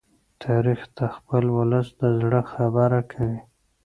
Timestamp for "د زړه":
2.01-2.41